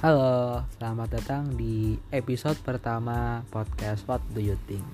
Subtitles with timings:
[0.00, 4.88] Halo, selamat datang di episode pertama podcast What Do You Think.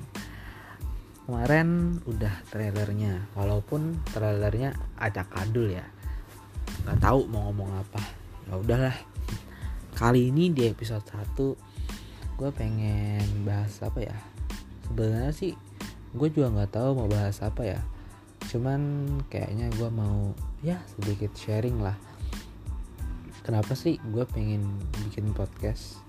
[1.22, 5.86] Kemarin udah trailernya, walaupun trailernya acak kadul ya.
[6.82, 8.02] Gak tahu mau ngomong apa.
[8.50, 8.96] Ya udahlah.
[9.94, 11.38] Kali ini di episode 1
[12.42, 14.18] gue pengen bahas apa ya?
[14.90, 15.54] Sebenarnya sih
[16.18, 17.78] gue juga nggak tahu mau bahas apa ya.
[18.50, 20.34] Cuman kayaknya gue mau
[20.66, 21.94] ya sedikit sharing lah
[23.46, 24.66] kenapa sih gue pengen
[25.06, 26.02] bikin podcast?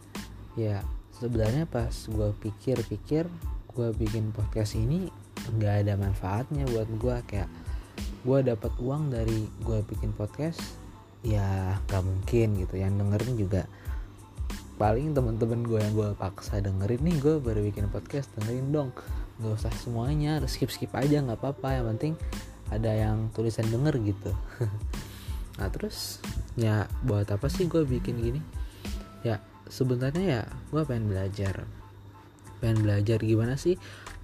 [0.58, 0.82] Ya
[1.14, 3.30] sebenarnya pas gue pikir-pikir
[3.78, 5.14] gue bikin podcast ini
[5.54, 7.50] nggak ada manfaatnya buat gue kayak
[8.26, 10.82] gue dapat uang dari gue bikin podcast
[11.22, 12.74] ya nggak mungkin gitu.
[12.82, 13.62] Yang dengerin juga
[14.82, 18.90] paling teman-teman gue yang gue paksa dengerin nih gue baru bikin podcast dengerin dong.
[19.38, 21.78] Nggak usah semuanya skip skip aja nggak apa-apa.
[21.78, 22.14] Yang penting
[22.74, 24.34] ada yang tulisan denger gitu.
[25.58, 26.22] Nah terus
[26.58, 28.42] ya buat apa sih gue bikin gini?
[29.22, 30.42] Ya sebenarnya ya
[30.74, 31.70] gue pengen belajar.
[32.58, 33.78] Pengen belajar gimana sih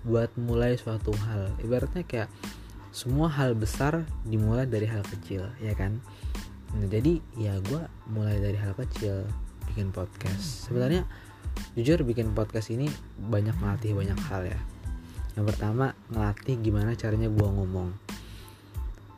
[0.04, 1.54] buat mulai suatu hal.
[1.62, 2.30] Ibaratnya kayak
[2.90, 6.02] semua hal besar dimulai dari hal kecil ya kan?
[6.74, 9.30] Nah, jadi ya gue mulai dari hal kecil
[9.70, 10.66] bikin podcast.
[10.70, 11.06] Sebenarnya
[11.78, 12.90] jujur bikin podcast ini
[13.30, 14.60] banyak ngelatih banyak hal ya.
[15.38, 17.94] Yang pertama ngelatih gimana caranya gue ngomong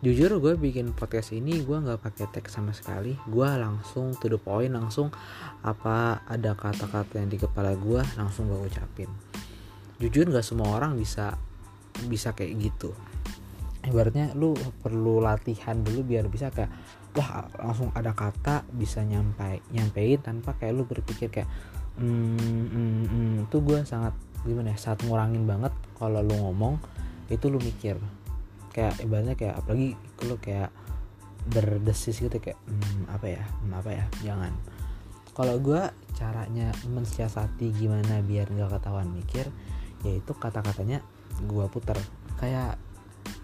[0.04, 3.16] jujur gue bikin podcast ini gue nggak pakai teks sama sekali.
[3.28, 5.14] Gue langsung to the point langsung
[5.64, 9.08] apa ada kata-kata yang di kepala gue langsung gue ucapin.
[10.02, 11.40] Jujur nggak semua orang bisa
[12.12, 12.92] bisa kayak gitu.
[13.86, 16.74] Ibaratnya lu perlu latihan dulu biar bisa kayak
[17.16, 21.48] wah langsung ada kata bisa nyampai nyampein tanpa kayak lu berpikir kayak
[21.96, 23.34] hmm, hmm, hmm.
[23.48, 24.12] itu gue sangat
[24.44, 26.76] gimana ya sangat ngurangin banget kalau lu ngomong
[27.32, 27.96] itu lu mikir
[28.76, 30.68] kayak ibaratnya kayak apalagi kalau kayak
[31.48, 34.52] berdesis gitu kayak hmm, apa ya hmm, apa ya jangan.
[35.32, 35.80] Kalau gue
[36.16, 39.48] caranya mensiasati gimana biar nggak ketahuan mikir
[40.04, 41.00] yaitu kata-katanya
[41.48, 41.96] gue puter.
[42.36, 42.76] Kayak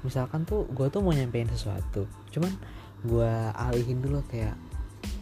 [0.03, 2.52] misalkan tuh gue tuh mau nyampein sesuatu cuman
[3.02, 4.53] gue alihin dulu kayak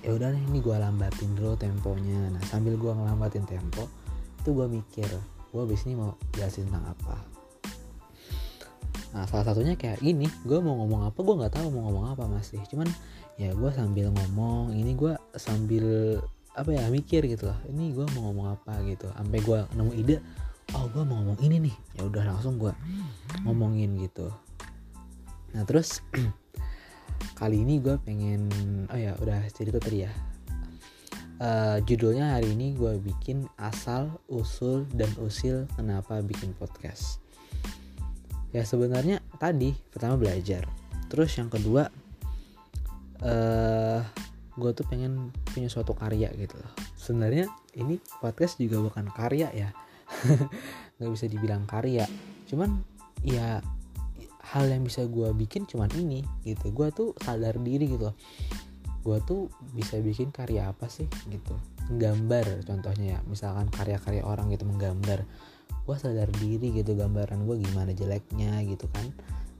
[0.03, 2.33] ya udah nih ini gue lambatin dulu temponya.
[2.33, 3.85] Nah sambil gue ngelambatin tempo
[4.41, 5.09] itu gue mikir
[5.53, 7.38] gue abis ini mau jelasin tentang apa
[9.09, 12.23] nah salah satunya kayak gini gue mau ngomong apa gue nggak tahu mau ngomong apa
[12.29, 12.61] masih.
[12.69, 12.85] Cuman
[13.41, 16.19] ya gue sambil ngomong ini gue sambil
[16.53, 17.59] apa ya mikir gitu loh.
[17.65, 19.09] Ini gue mau ngomong apa gitu.
[19.09, 20.15] Sampai gue nemu ide
[20.77, 21.75] oh gue mau ngomong ini nih.
[21.97, 22.73] Ya udah langsung gue
[23.45, 24.29] ngomongin gitu.
[25.57, 26.05] Nah terus
[27.39, 28.45] kali ini gue pengen
[28.93, 30.11] oh ya udah cerita tadi ya.
[31.39, 37.23] Uh, judulnya hari ini gue bikin asal usul dan usil kenapa bikin podcast
[38.49, 40.65] ya sebenarnya tadi pertama belajar.
[41.09, 41.89] Terus yang kedua
[43.25, 44.01] uh,
[44.59, 46.71] gue tuh pengen punya suatu karya gitu loh.
[46.99, 47.47] Sebenarnya
[47.79, 49.69] ini podcast juga bukan karya ya.
[50.99, 52.05] Nggak bisa dibilang karya.
[52.49, 52.83] Cuman
[53.23, 53.63] ya
[54.49, 56.73] hal yang bisa gue bikin cuman ini gitu.
[56.75, 58.17] Gue tuh sadar diri gitu loh.
[58.99, 61.55] Gue tuh bisa bikin karya apa sih gitu.
[61.89, 63.19] Gambar contohnya ya.
[63.25, 65.23] Misalkan karya-karya orang gitu menggambar
[65.89, 69.09] gue sadar diri gitu gambaran gue gimana jeleknya gitu kan.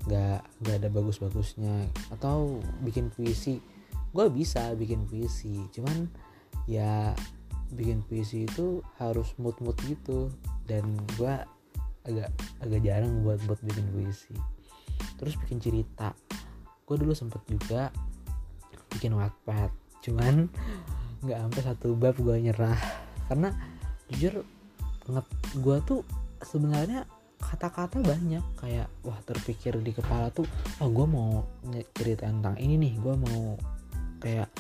[0.06, 1.90] Nggak nggak ada bagus-bagusnya.
[2.14, 3.58] Atau bikin puisi.
[4.14, 6.10] Gue bisa bikin puisi cuman
[6.66, 7.14] ya
[7.74, 10.30] bikin puisi itu harus mood-mood gitu.
[10.70, 11.34] Dan gue
[12.06, 12.30] agak
[12.62, 14.34] agak jarang buat buat bikin puisi.
[15.18, 16.14] Terus bikin cerita.
[16.86, 17.90] Gue dulu sempet juga
[18.94, 19.74] bikin wattpad.
[20.06, 20.50] Cuman
[21.26, 22.78] nggak sampai satu bab gue nyerah.
[23.30, 23.50] Karena
[24.10, 24.46] jujur
[25.10, 25.28] nget
[25.60, 26.02] gue tuh
[26.42, 27.04] sebenarnya
[27.40, 30.44] kata-kata banyak kayak wah terpikir di kepala tuh
[30.84, 31.48] oh gue mau
[31.96, 33.56] cerita tentang ini nih gue mau
[34.20, 34.52] kayak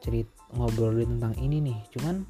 [0.00, 1.78] cerita ngobrolin tentang ini nih.
[1.94, 2.26] Cuman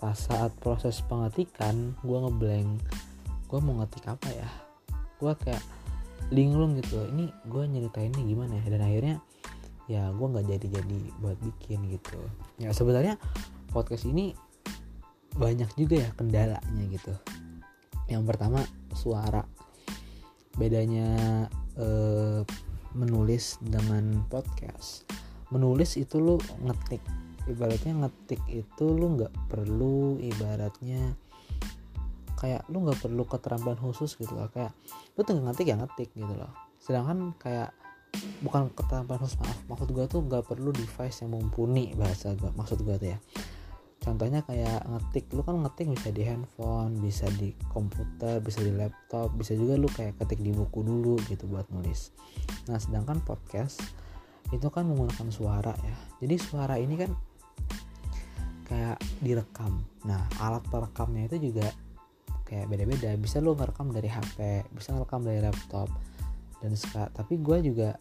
[0.00, 2.82] pas saat proses pengetikan gue ngeblank
[3.46, 4.50] gue mau ngetik apa ya
[5.22, 5.62] gue kayak
[6.34, 8.64] linglung gitu ini gue nyeritainnya gimana ya?
[8.66, 9.16] Dan akhirnya
[9.90, 12.18] ya gue nggak jadi-jadi buat bikin gitu.
[12.58, 13.18] Ya sebenarnya
[13.70, 14.34] podcast ini
[15.36, 17.12] banyak juga ya kendalanya gitu.
[18.08, 18.60] Yang pertama
[18.92, 19.44] suara.
[20.52, 21.08] Bedanya
[21.80, 22.40] eh,
[22.92, 25.08] menulis dengan podcast.
[25.48, 27.00] Menulis itu lu ngetik.
[27.48, 31.16] Ibaratnya ngetik itu lu nggak perlu ibaratnya
[32.36, 34.52] kayak lu nggak perlu keterampilan khusus gitu loh.
[34.52, 34.76] Kayak
[35.16, 36.52] lu tinggal ngetik ya ngetik gitu loh.
[36.84, 37.72] Sedangkan kayak
[38.44, 39.58] bukan keterampilan khusus maaf.
[39.72, 43.18] Maksud gue tuh nggak perlu device yang mumpuni bahasa gua maksud gue tuh ya
[44.02, 49.30] contohnya kayak ngetik lu kan ngetik bisa di handphone bisa di komputer bisa di laptop
[49.38, 52.10] bisa juga lu kayak ketik di buku dulu gitu buat nulis.
[52.66, 53.78] Nah sedangkan podcast
[54.50, 55.96] itu kan menggunakan suara ya.
[56.18, 57.10] Jadi suara ini kan
[58.66, 59.86] kayak direkam.
[60.02, 61.70] Nah alat perekamnya itu juga
[62.42, 63.14] kayak beda-beda.
[63.16, 65.86] Bisa lo ngerekam dari HP bisa ngerekam dari laptop
[66.58, 67.94] dan suka tapi gue juga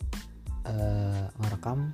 [0.65, 1.94] uh, ngerekam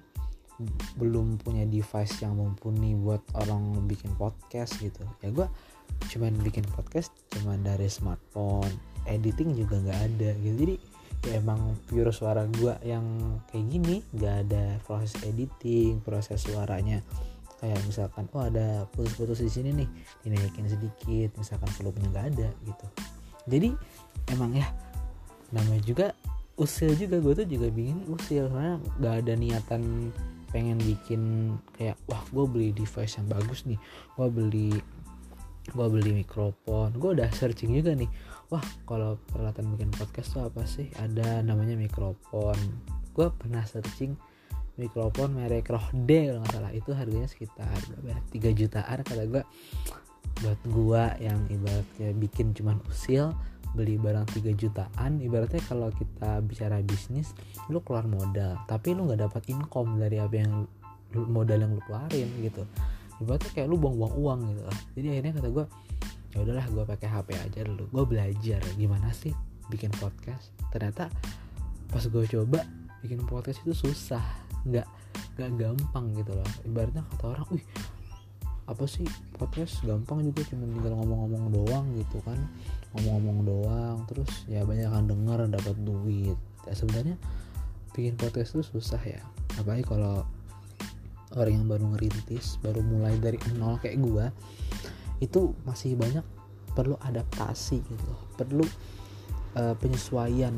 [0.97, 5.05] belum punya device yang mumpuni buat orang bikin podcast gitu.
[5.21, 5.47] Ya gue
[6.13, 8.69] cuman bikin podcast cuman dari smartphone
[9.05, 10.55] editing juga nggak ada gitu.
[10.65, 10.75] Jadi
[11.25, 13.05] ya emang pure suara gue yang
[13.49, 17.05] kayak gini nggak ada proses editing proses suaranya.
[17.57, 19.89] Kayak misalkan oh ada putus-putus di sini nih
[20.25, 22.85] dinaikin sedikit misalkan volumenya nggak ada gitu.
[23.45, 23.69] Jadi
[24.33, 24.65] emang ya
[25.53, 26.05] namanya juga
[26.57, 28.49] usil juga gue tuh juga bingung usil.
[28.49, 29.81] Karena nggak ada niatan
[30.49, 33.79] pengen bikin kayak wah gue beli device yang bagus nih.
[34.15, 34.69] Gue beli
[35.67, 36.95] gue beli mikrofon.
[36.95, 38.07] Gue udah searching juga nih.
[38.47, 40.87] Wah kalau peralatan bikin podcast tuh apa sih?
[40.99, 42.55] Ada namanya mikrofon.
[43.11, 44.15] Gue pernah searching
[44.77, 46.71] mikrofon merek Rode kalau nggak salah.
[46.71, 48.19] Itu harganya sekitar berapa ya?
[48.53, 49.43] 3 jutaan kata gue
[50.37, 53.33] buat gue yang ibaratnya bikin cuman usil
[53.73, 57.33] beli barang 3 jutaan ibaratnya kalau kita bicara bisnis
[57.67, 58.59] lu keluar modal.
[58.69, 60.53] Tapi lu nggak dapat income dari apa yang
[61.15, 62.63] modal yang lu keluarin gitu.
[63.23, 64.61] Ibaratnya kayak lu buang-buang uang gitu.
[64.63, 65.65] Lah jadi akhirnya kata gue
[66.35, 67.83] ya udahlah gue pakai HP aja dulu.
[67.89, 69.33] Gue belajar gimana sih
[69.67, 70.53] bikin podcast.
[70.69, 71.09] Ternyata
[71.91, 72.61] pas gue coba
[73.01, 74.23] bikin podcast itu susah
[74.67, 74.87] nggak
[75.37, 76.49] nggak gampang gitu loh.
[76.65, 77.65] Ibaratnya kata orang wih
[78.67, 79.07] apa sih
[79.39, 82.35] podcast gampang juga cuma tinggal ngomong-ngomong doang gitu kan
[82.97, 86.37] ngomong-ngomong doang terus ya banyak yang denger dapat duit.
[86.65, 87.15] Ya sebenarnya
[87.93, 89.21] bikin podcast itu susah ya.
[89.61, 90.25] Apalagi kalau
[91.37, 94.33] orang yang baru ngerintis baru mulai dari nol kayak gua
[95.21, 96.23] itu masih banyak
[96.73, 98.65] perlu adaptasi gitu perlu
[99.57, 100.53] uh, penyesuaian.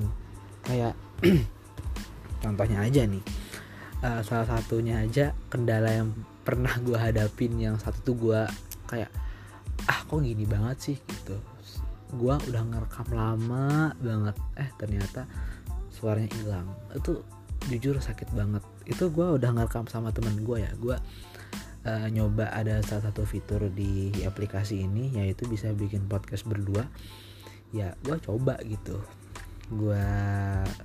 [0.64, 0.96] Kayak
[2.44, 3.24] contohnya aja nih.
[4.00, 6.16] Uh, salah satunya aja kendala yang
[6.48, 8.42] pernah gue hadapin yang satu tuh gue
[8.88, 9.12] kayak
[9.92, 10.98] ah kok gini banget sih?
[10.98, 11.36] gitu
[12.10, 14.36] gue udah ngerekam lama banget.
[14.58, 15.30] Eh ternyata
[15.94, 16.68] suaranya hilang.
[16.96, 17.22] Itu
[17.68, 18.64] jujur sakit banget.
[18.88, 20.72] Itu gue udah ngerekam sama temen gue ya.
[20.80, 20.98] Gue
[21.86, 26.88] uh, nyoba ada salah satu fitur di aplikasi ini yaitu bisa bikin podcast berdua.
[27.76, 28.98] Ya gue coba gitu.
[29.70, 30.02] Gue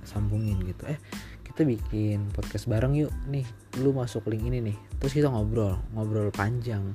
[0.05, 0.85] sambungin gitu.
[0.85, 0.99] Eh
[1.41, 3.13] kita bikin podcast bareng yuk.
[3.31, 3.47] Nih
[3.81, 4.77] lu masuk link ini nih.
[5.01, 6.93] Terus kita ngobrol ngobrol panjang.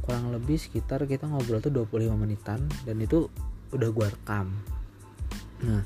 [0.00, 2.64] Kurang lebih sekitar kita ngobrol tuh 25 menitan.
[2.88, 3.28] Dan itu
[3.74, 4.52] udah gua rekam.
[5.64, 5.82] Nah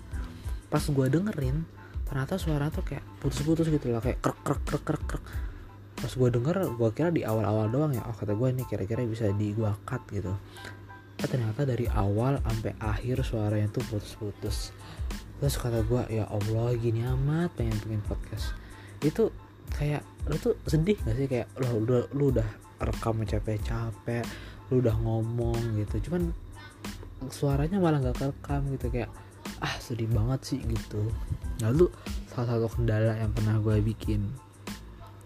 [0.69, 1.63] pas gua dengerin
[2.05, 5.25] ternyata suara tuh kayak putus-putus gitu lah kayak krek krek krek krek krek.
[5.95, 8.03] Pas gua denger gua kira di awal-awal doang ya.
[8.05, 10.35] Oh kata gua ini kira-kira bisa di gua cut gitu.
[11.21, 14.75] Eh, ternyata dari awal sampai akhir suaranya tuh putus-putus.
[15.39, 18.53] Terus kata gue ya allah gini amat pengen bikin podcast.
[19.01, 19.31] Itu
[19.73, 21.27] kayak lu tuh sedih gak sih?
[21.31, 22.49] Kayak lu udah lu udah
[22.83, 24.27] rekam capek-capek
[24.69, 26.11] lu udah ngomong gitu.
[26.11, 26.35] Cuman
[27.31, 29.11] suaranya malah gak kerekam gitu kayak
[29.61, 31.09] ah sedih banget sih gitu.
[31.61, 31.88] Lalu
[32.32, 34.25] salah satu kendala yang pernah gue bikin.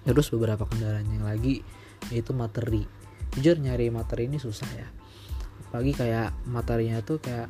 [0.05, 1.63] Terus beberapa kendalanya yang lagi
[2.11, 2.85] yaitu materi.
[3.35, 4.89] Jujur nyari materi ini susah ya.
[5.69, 7.49] Apalagi kayak materinya tuh kayak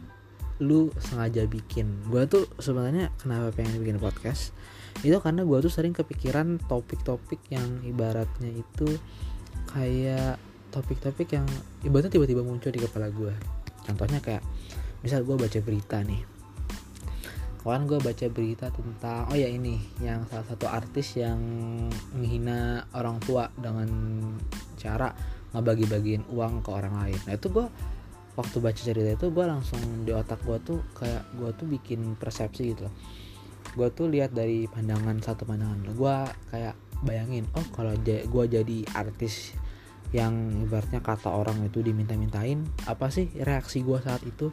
[0.58, 1.86] lu sengaja bikin.
[2.10, 4.50] Gue tuh sebenarnya kenapa pengen bikin podcast?
[5.06, 8.98] Itu karena gue tuh sering kepikiran topik-topik yang ibaratnya itu
[9.70, 10.40] kayak
[10.74, 11.46] topik-topik yang
[11.86, 13.57] ibaratnya tiba-tiba muncul di kepala gue
[13.88, 14.44] contohnya kayak
[15.00, 16.20] misal gue baca berita nih.
[17.58, 21.40] Kawan gue baca berita tentang oh ya ini yang salah satu artis yang
[22.16, 23.88] menghina orang tua dengan
[24.78, 25.12] cara
[25.52, 27.18] ngebagi-bagiin uang ke orang lain.
[27.28, 27.66] Nah itu gue
[28.38, 32.72] waktu baca cerita itu gue langsung di otak gue tuh kayak gue tuh bikin persepsi
[32.72, 32.94] gitu loh.
[33.74, 35.92] Gue tuh lihat dari pandangan satu pandangan.
[35.92, 36.16] Gue
[36.54, 39.52] kayak bayangin oh kalau gue jadi artis
[40.10, 44.48] yang ibaratnya kata orang itu diminta-mintain apa sih reaksi gue saat itu?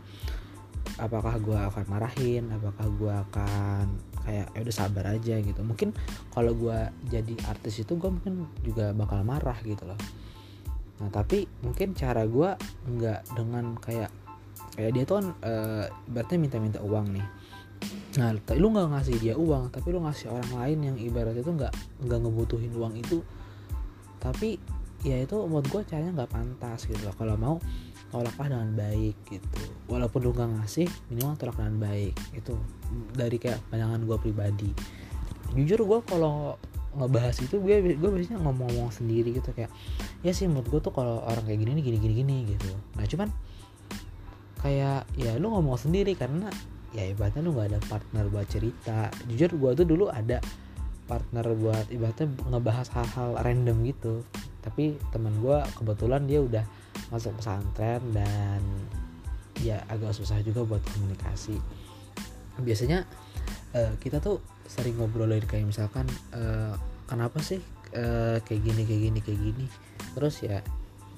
[1.00, 2.52] Apakah gue akan marahin?
[2.52, 3.86] Apakah gue akan
[4.26, 5.62] kayak ya udah sabar aja gitu.
[5.62, 5.94] Mungkin
[6.34, 10.00] kalau gue jadi artis itu gue mungkin juga bakal marah gitu loh.
[11.00, 12.50] Nah tapi mungkin cara gue
[12.90, 14.10] nggak dengan kayak
[14.76, 15.54] kayak dia tuh kan e,
[16.10, 17.28] ibaratnya minta-minta uang nih.
[18.18, 21.74] Nah lu nggak ngasih dia uang tapi lu ngasih orang lain yang ibaratnya tuh nggak
[22.10, 23.22] nggak ngebutuhin uang itu.
[24.18, 24.58] Tapi
[25.06, 27.14] ya itu menurut gue caranya nggak pantas gitu loh.
[27.14, 27.56] Kalau mau
[28.10, 29.62] tolaklah dengan baik gitu.
[29.86, 32.54] Walaupun lu nggak ngasih minimal tolak dengan baik itu
[33.14, 34.72] dari kayak pandangan gue pribadi.
[35.54, 36.58] Jujur gue kalau
[36.98, 39.54] ngebahas itu gue gue biasanya ngomong-ngomong sendiri gitu.
[39.54, 39.70] Kayak
[40.26, 42.74] ya sih menurut gue tuh kalau orang kayak gini nih gini gini gini gitu.
[42.98, 43.30] Nah cuman
[44.66, 46.50] kayak ya lu ngomong sendiri karena
[46.98, 49.14] ya ibaratnya lu nggak ada partner buat cerita.
[49.30, 50.42] Jujur gue tuh dulu ada
[51.06, 54.26] partner buat ibaratnya ngebahas hal-hal random gitu.
[54.62, 56.66] Tapi teman gue kebetulan dia udah
[57.14, 58.62] masuk pesantren dan
[59.62, 61.58] ya agak susah juga buat komunikasi.
[62.60, 63.06] Biasanya
[63.78, 66.74] uh, kita tuh sering ngobrolin kayak misalkan uh,
[67.06, 67.62] kenapa sih
[67.94, 69.66] uh, kayak gini kayak gini kayak gini.
[70.18, 70.60] Terus ya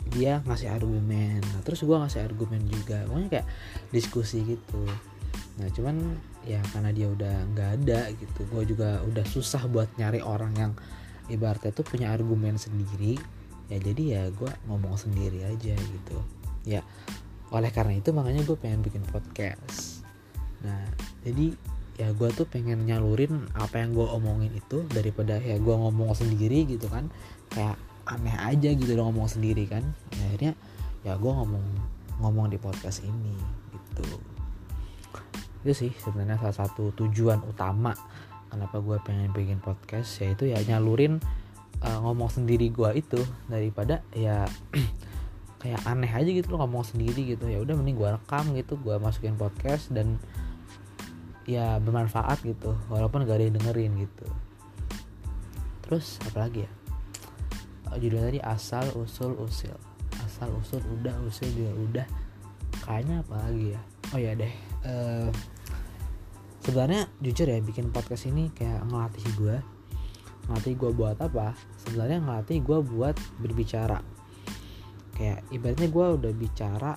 [0.08, 1.44] dia ngasih argumen.
[1.44, 3.04] Nah, terus gue ngasih argumen juga.
[3.08, 3.48] Pokoknya kayak
[3.92, 4.84] diskusi gitu.
[5.58, 5.96] Nah cuman
[6.48, 8.40] ya karena dia udah nggak ada gitu.
[8.48, 10.72] Gue juga udah susah buat nyari orang yang
[11.28, 13.20] ibaratnya tuh punya argumen sendiri.
[13.68, 16.18] Ya jadi ya gue ngomong sendiri aja gitu.
[16.64, 16.88] Ya
[17.52, 20.08] oleh karena itu makanya gue pengen bikin podcast.
[20.64, 20.88] Nah
[21.28, 21.52] jadi
[22.00, 26.64] ya gue tuh pengen nyalurin apa yang gue omongin itu daripada ya gue ngomong sendiri
[26.64, 27.12] gitu kan.
[27.52, 27.76] Kayak
[28.08, 29.84] aneh aja gitu dong ngomong sendiri kan.
[30.16, 30.56] Akhirnya
[31.04, 31.66] ya gue ngomong
[32.24, 33.36] ngomong di podcast ini
[33.76, 34.37] gitu
[35.68, 37.92] itu sih sebenarnya salah satu tujuan utama
[38.48, 41.20] kenapa gue pengen bikin podcast yaitu ya nyalurin
[41.84, 43.20] uh, ngomong sendiri gue itu
[43.52, 44.48] daripada ya
[45.62, 47.52] kayak aneh aja gitu loh ngomong sendiri gitu.
[47.52, 50.16] Ya udah mending gue rekam gitu gue masukin podcast dan
[51.44, 54.28] ya bermanfaat gitu walaupun gak ada yang dengerin gitu.
[55.84, 56.72] Terus apa lagi ya?
[57.92, 59.76] Oh, judulnya tadi asal usul usil.
[60.24, 62.08] Asal usul udah usil juga udah.
[62.88, 63.82] Kayaknya apa lagi ya?
[64.16, 64.54] Oh ya deh
[64.88, 65.28] uh,
[66.68, 69.58] sebenarnya jujur ya bikin podcast ini kayak ngelatih gue
[70.48, 71.56] ngelatih gue buat apa?
[71.84, 74.00] Sebenarnya ngelatih gue buat berbicara.
[75.16, 76.92] Kayak ibaratnya gue udah bicara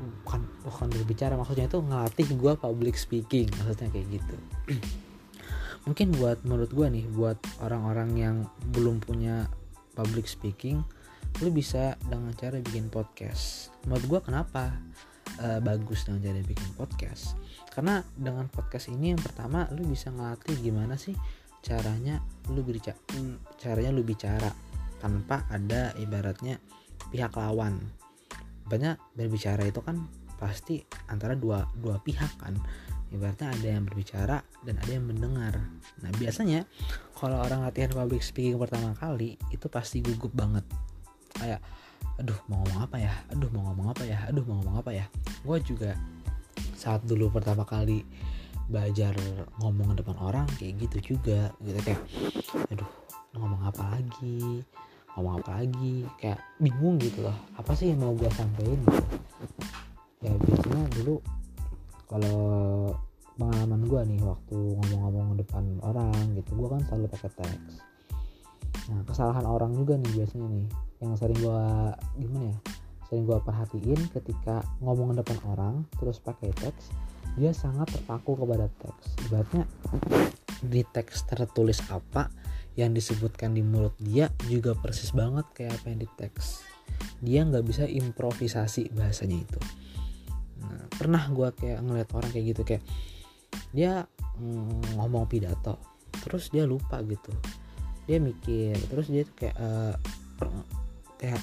[0.00, 4.36] bukan bukan berbicara maksudnya itu ngelatih gue public speaking maksudnya kayak gitu.
[5.88, 8.36] Mungkin buat menurut gue nih buat orang-orang yang
[8.72, 9.48] belum punya
[9.96, 10.84] public speaking
[11.40, 13.72] lu bisa dengan cara bikin podcast.
[13.88, 14.76] Menurut gue kenapa
[15.40, 17.34] uh, bagus dengan cara bikin podcast.
[17.72, 21.16] Karena dengan podcast ini yang pertama lu bisa ngelatih gimana sih
[21.60, 22.96] caranya lu berbicara
[23.60, 24.48] caranya lu bicara
[25.00, 26.60] tanpa ada ibaratnya
[27.08, 27.80] pihak lawan.
[28.68, 30.06] Banyak berbicara itu kan
[30.36, 32.56] pasti antara dua dua pihak kan.
[33.10, 35.58] Ibaratnya ada yang berbicara dan ada yang mendengar.
[35.98, 36.62] Nah biasanya
[37.18, 40.62] kalau orang latihan public speaking pertama kali itu pasti gugup banget.
[41.34, 41.58] Kayak
[42.20, 43.12] aduh mau ngomong apa ya?
[43.32, 44.18] Aduh mau ngomong apa ya?
[44.28, 45.04] Aduh mau ngomong apa ya?
[45.44, 45.96] Gue juga
[46.76, 48.04] saat dulu pertama kali
[48.70, 49.12] belajar
[49.58, 51.50] ngomong depan orang kayak gitu juga.
[51.64, 52.02] Gitu kayak
[52.72, 52.90] aduh
[53.36, 54.62] ngomong apa lagi?
[55.16, 56.06] Ngomong apa lagi?
[56.20, 57.36] Kayak bingung gitu loh.
[57.56, 58.80] Apa sih yang mau gue sampaikan?
[58.84, 59.80] Gitu
[60.20, 61.16] ya biasanya dulu
[62.04, 62.38] kalau
[63.40, 67.89] pengalaman gue nih waktu ngomong-ngomong depan orang gitu gue kan selalu pakai teks
[68.88, 70.68] nah kesalahan orang juga nih biasanya nih.
[71.00, 71.62] Yang sering gue
[72.20, 72.58] gimana ya
[73.10, 76.94] sering gue perhatiin ketika ngomong depan orang terus pakai teks
[77.34, 79.06] dia sangat terpaku kepada teks.
[79.26, 79.66] Ibaratnya
[80.62, 82.30] di teks tertulis apa
[82.78, 86.62] yang disebutkan di mulut dia juga persis banget kayak apa yang di teks.
[87.18, 89.60] Dia nggak bisa improvisasi bahasanya itu.
[90.62, 92.84] Nah, pernah gue kayak ngeliat orang kayak gitu kayak
[93.74, 94.06] dia
[94.38, 95.78] mm, ngomong pidato
[96.22, 97.30] terus dia lupa gitu
[98.10, 99.94] dia mikir terus dia tuh kayak uh,
[101.14, 101.38] kayak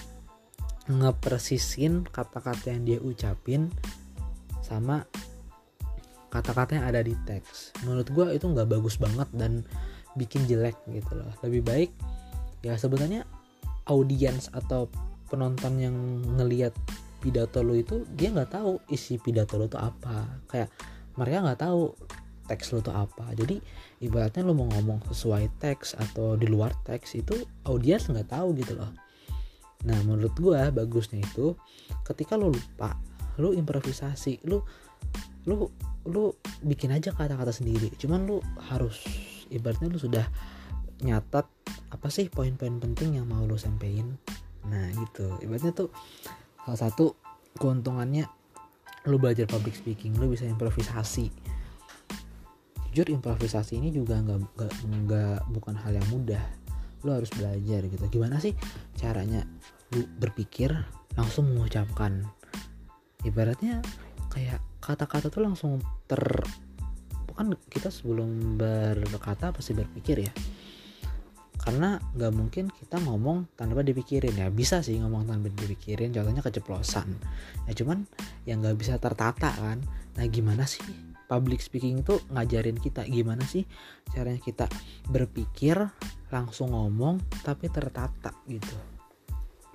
[0.92, 3.72] ngepersisin kata-kata yang dia ucapin
[4.60, 5.08] sama
[6.28, 7.72] kata-kata yang ada di teks.
[7.88, 9.64] Menurut gue itu nggak bagus banget dan
[10.20, 11.32] bikin jelek gitu loh.
[11.44, 11.92] Lebih baik
[12.66, 13.24] ya sebenarnya
[13.88, 14.92] audiens atau
[15.32, 15.96] penonton yang
[16.36, 16.76] ngelihat
[17.24, 20.44] pidato lo itu dia nggak tahu isi pidato lo itu apa.
[20.52, 20.72] Kayak
[21.16, 21.96] mereka nggak tahu
[22.48, 23.36] teks lo itu apa.
[23.36, 23.60] Jadi
[24.02, 27.36] ibaratnya lo mau ngomong sesuai teks atau di luar teks itu
[27.68, 28.92] audiens nggak tahu gitu loh.
[29.86, 31.54] Nah menurut gue bagusnya itu
[32.08, 32.98] ketika lo lupa
[33.38, 34.66] lo improvisasi lo
[35.46, 35.70] lo
[36.08, 37.94] lo bikin aja kata-kata sendiri.
[38.00, 39.04] Cuman lo harus
[39.52, 40.26] ibaratnya lu sudah
[41.04, 41.46] nyatat
[41.88, 44.18] apa sih poin-poin penting yang mau lu sampein.
[44.66, 45.38] Nah gitu.
[45.44, 45.94] Ibaratnya tuh
[46.66, 47.16] salah satu
[47.60, 48.28] keuntungannya
[49.08, 51.32] lu belajar public speaking lu bisa improvisasi
[52.92, 54.40] jujur improvisasi ini juga nggak
[54.86, 56.42] nggak bukan hal yang mudah.
[57.06, 58.04] Lu harus belajar gitu.
[58.10, 58.58] Gimana sih
[58.98, 59.46] caranya
[59.94, 60.74] lu berpikir
[61.14, 62.26] langsung mengucapkan?
[63.22, 63.86] Ibaratnya
[64.34, 66.22] kayak kata-kata tuh langsung ter
[67.38, 70.34] kan kita sebelum berkata pasti berpikir ya.
[71.62, 74.50] Karena nggak mungkin kita ngomong tanpa dipikirin ya.
[74.50, 77.14] Bisa sih ngomong tanpa dipikirin contohnya keceplosan.
[77.70, 78.10] Ya cuman
[78.50, 79.86] yang nggak bisa tertata kan.
[80.18, 80.82] Nah gimana sih
[81.28, 83.68] public speaking itu ngajarin kita gimana sih
[84.16, 84.66] caranya kita
[85.12, 85.76] berpikir
[86.32, 88.76] langsung ngomong tapi tertata gitu.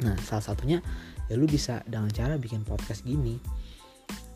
[0.04, 0.80] Nah salah satunya
[1.28, 3.36] ya lu bisa dengan cara bikin podcast gini.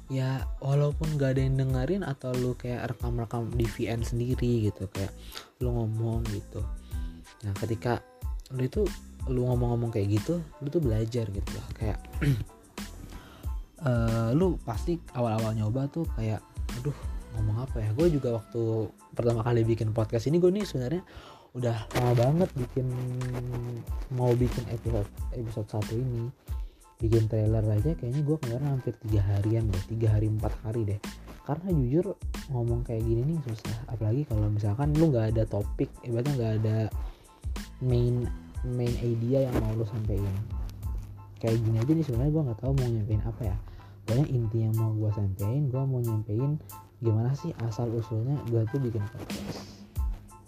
[0.07, 5.11] Ya walaupun gak ada yang dengerin atau lu kayak rekam-rekam di VN sendiri gitu kayak
[5.59, 6.63] lu ngomong gitu.
[7.43, 7.99] Nah ketika
[8.55, 8.87] lu itu
[9.27, 11.51] lu ngomong-ngomong kayak gitu lu tuh belajar gitu.
[11.51, 11.99] Loh kayak
[13.83, 16.39] uh, lu pasti awal-awal nyoba tuh kayak
[16.81, 16.97] aduh
[17.37, 17.91] ngomong apa ya?
[17.93, 21.03] Gue juga waktu pertama kali bikin podcast ini gue nih sebenarnya
[21.57, 22.87] udah lama banget bikin
[24.13, 26.29] mau bikin episode episode satu ini.
[26.97, 31.01] Bikin trailer aja kayaknya gue kemarin hampir tiga harian deh tiga hari empat hari deh.
[31.45, 32.17] Karena jujur
[32.51, 33.77] ngomong kayak gini nih susah.
[33.93, 36.79] Apalagi kalau misalkan lu nggak ada topik ibaratnya nggak ada
[37.85, 38.25] main
[38.65, 40.25] main idea yang mau lu sampein.
[41.37, 43.57] Kayak gini aja nih sebenarnya gue nggak tahu mau nyampein apa ya
[44.07, 46.63] pokoknya inti yang mau gue sampein gue mau nyampein
[47.03, 49.83] gimana sih asal usulnya gue tuh bikin podcast.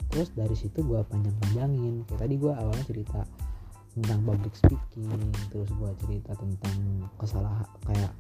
[0.09, 2.07] Terus dari situ gue panjang-panjangin.
[2.07, 3.21] Kayak tadi gue awalnya cerita
[3.99, 5.11] tentang public speaking
[5.51, 6.77] terus gue cerita tentang
[7.19, 8.13] kesalahan kayak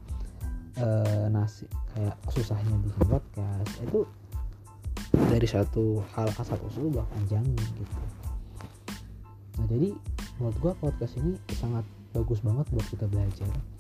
[0.83, 3.73] uh, nasi kayak susahnya bikin podcast.
[3.79, 4.11] Itu
[5.15, 7.97] dari satu hal asal usul gue panjangin gitu.
[9.63, 9.95] Nah jadi
[10.43, 13.78] menurut gue podcast ini sangat bagus banget buat kita belajar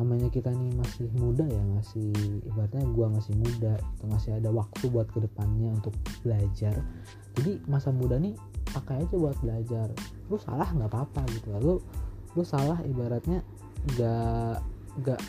[0.00, 2.12] namanya kita nih masih muda ya masih
[2.48, 5.92] ibaratnya gue masih muda itu masih ada waktu buat ke depannya untuk
[6.24, 6.80] belajar.
[7.36, 8.32] Jadi masa muda nih
[8.72, 9.92] pakai aja buat belajar.
[10.32, 11.74] Lu salah nggak apa-apa gitu lalu
[12.32, 13.44] lu salah ibaratnya
[13.92, 14.56] nggak
[15.04, 15.20] nggak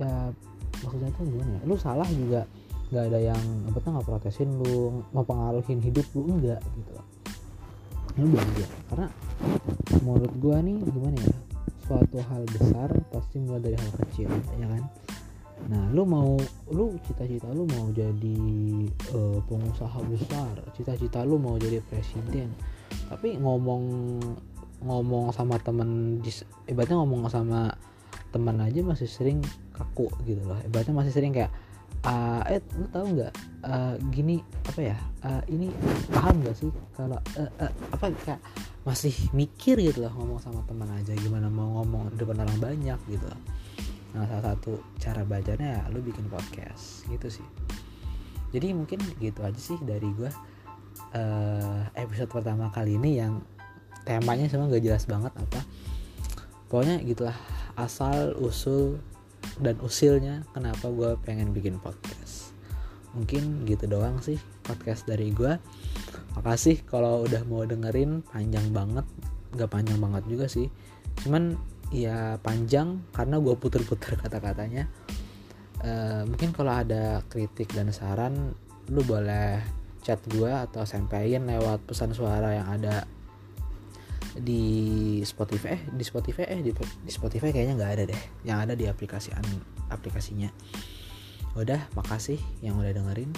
[0.00, 0.32] ya
[0.84, 2.44] maksudnya tuh gimana ya lu salah juga
[2.92, 6.92] nggak ada yang apa nggak protesin lu pengaruhin hidup lu enggak gitu.
[8.16, 9.08] Lu belajar karena
[10.00, 11.45] menurut gua nih gimana ya
[11.86, 14.28] suatu hal besar pasti mulai dari hal kecil
[14.58, 14.84] ya kan?
[15.70, 16.34] Nah lu mau
[16.68, 18.38] lu cita-cita lu mau jadi
[19.14, 22.50] uh, pengusaha besar cita-cita lu mau jadi presiden.
[23.06, 23.82] Tapi ngomong
[24.82, 26.20] ngomong sama temen
[26.68, 27.72] ibaratnya ngomong sama
[28.34, 29.38] teman aja masih sering
[29.72, 30.58] kaku gitu loh.
[30.66, 31.54] Ibaratnya masih sering kayak
[32.06, 33.34] uh, eh lu tahu nggak?
[33.66, 34.96] Uh, gini apa ya?
[35.26, 35.68] Uh, ini
[36.14, 38.40] paham gak sih kalau uh, uh, apa kayak
[38.86, 43.26] masih mikir gitu loh ngomong sama teman aja gimana mau ngomong depan orang banyak gitu.
[44.14, 47.46] Nah salah satu cara belajarnya ya lu bikin podcast gitu sih.
[48.54, 50.30] Jadi mungkin gitu aja sih dari gue
[51.18, 53.42] uh, episode pertama kali ini yang
[54.06, 55.60] temanya semua gak jelas banget apa.
[56.70, 57.34] Pokoknya gitulah
[57.74, 59.02] asal usul
[59.60, 62.52] dan usilnya kenapa gue pengen bikin podcast.
[63.16, 65.56] Mungkin gitu doang sih podcast dari gue
[66.36, 69.06] makasih kalau udah mau dengerin panjang banget.
[69.56, 70.68] Gak panjang banget juga sih.
[71.24, 71.56] Cuman
[71.94, 74.88] ya panjang karena gue puter-puter kata-katanya.
[75.76, 78.56] Uh, mungkin kalau ada kritik dan saran
[78.88, 79.60] lu boleh
[80.00, 83.04] chat gue atau sampaikan lewat pesan suara yang ada
[84.36, 88.22] di Spotify eh di Spotify eh di, di Spotify kayaknya nggak ada deh.
[88.44, 89.30] Yang ada di aplikasi
[89.88, 90.50] aplikasinya.
[91.56, 93.32] Udah makasih yang udah dengerin.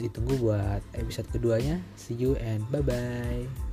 [0.00, 1.78] Ditunggu buat episode keduanya.
[1.96, 3.69] See you and bye bye